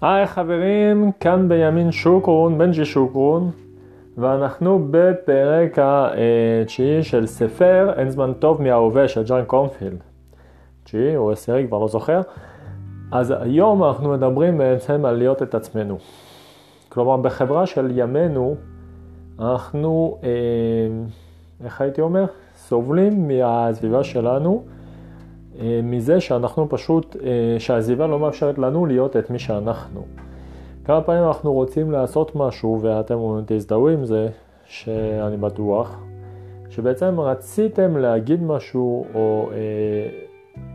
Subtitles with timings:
[0.00, 3.50] היי חברים, כאן בימין שוקרון, בנג'י שוקרון,
[4.18, 9.98] ואנחנו בפרק התשיעי של ספר אין זמן טוב מההווה של ג'ון קורנפילד.
[10.84, 12.20] תשיעי או עשירי, כבר לא זוכר.
[13.12, 15.98] אז היום אנחנו מדברים בעצם על להיות את עצמנו.
[16.88, 18.56] כלומר, בחברה של ימינו,
[19.40, 20.28] אנחנו, אה,
[21.64, 22.24] איך הייתי אומר?
[22.56, 24.64] סובלים מהסביבה שלנו.
[25.60, 30.02] אה, מזה שאנחנו פשוט, אה, שהסביבה לא מאפשרת לנו להיות את מי שאנחנו.
[30.84, 34.28] כמה פעמים אנחנו רוצים לעשות משהו ואתם תזדהו עם זה,
[34.64, 36.00] שאני בטוח,
[36.70, 39.56] שבעצם רציתם להגיד משהו או, אה,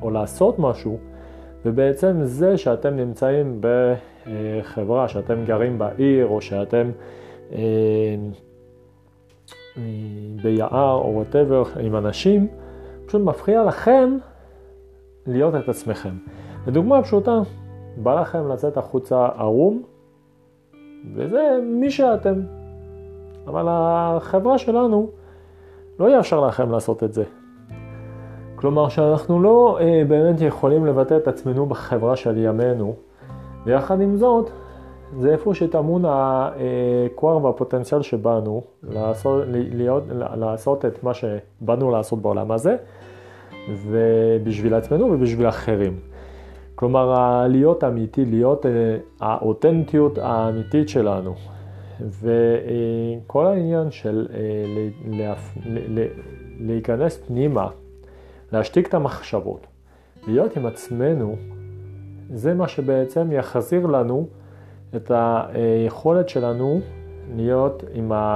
[0.01, 0.97] או לעשות משהו,
[1.65, 6.91] ובעצם זה שאתם נמצאים בחברה, שאתם גרים בעיר או שאתם
[10.43, 12.47] ביער או וואטאבר עם אנשים,
[13.05, 14.17] פשוט מפריע לכם
[15.27, 16.13] להיות את עצמכם.
[16.67, 17.39] לדוגמה פשוטה,
[17.97, 19.81] בא לכם לצאת החוצה ערום,
[21.15, 22.41] וזה מי שאתם.
[23.47, 25.09] אבל החברה שלנו
[25.99, 27.23] לא יאפשר לכם לעשות את זה.
[28.55, 32.95] כלומר שאנחנו לא אה, באמת יכולים לבטא את עצמנו בחברה של ימינו,
[33.65, 34.49] ויחד עם זאת,
[35.17, 40.03] זה איפה שטמון הכוח והפוטנציאל שבאנו לעשות, להיות,
[40.35, 42.75] לעשות את מה שבאנו לעשות בעולם הזה,
[43.69, 45.99] ובשביל עצמנו ובשביל אחרים.
[46.75, 48.71] כלומר, להיות אמיתי, להיות אה,
[49.19, 51.35] האותנטיות האמיתית שלנו.
[51.99, 55.33] וכל העניין של אה,
[56.59, 57.67] להיכנס פנימה,
[58.51, 59.67] להשתיק את המחשבות,
[60.27, 61.35] להיות עם עצמנו,
[62.33, 64.27] זה מה שבעצם יחזיר לנו
[64.95, 66.81] את היכולת שלנו
[67.35, 67.83] להיות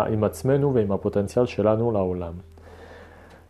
[0.08, 2.34] עם עצמנו ועם הפוטנציאל שלנו לעולם.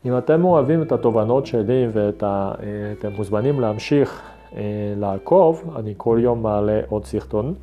[0.05, 4.21] אם אתם אוהבים את התובנות שלי ואתם מוזמנים להמשיך
[4.55, 4.61] אה,
[4.97, 7.53] לעקוב, אני כל יום מעלה עוד סרטון,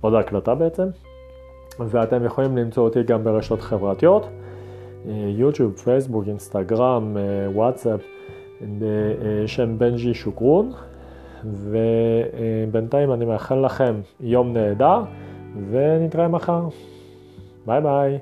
[0.00, 0.86] עוד הקלטה בעצם,
[1.80, 4.26] ואתם יכולים למצוא אותי גם ברשתות חברתיות,
[5.36, 7.16] יוטיוב, פייסבוק, אינסטגרם,
[7.54, 8.00] וואטסאפ,
[8.78, 10.72] בשם בנג'י שוקרון,
[11.44, 15.02] ובינתיים אני מאחל לכם יום נהדר,
[15.70, 16.68] ונתראה מחר.
[17.66, 18.18] ביי ביי.